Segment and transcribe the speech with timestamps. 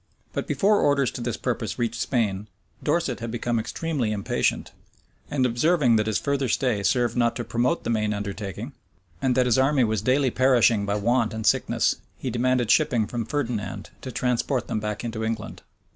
[0.33, 2.47] But before orders to this purpose reached Spain,
[2.81, 4.71] Dorset had become extremely impatient;
[5.29, 8.73] and observing that his further stay served not to promote the main undertaking,
[9.21, 13.25] and that his army was daily perishing by want and sickness, he demanded shipping from
[13.25, 15.61] Ferdinand to transport them back into England.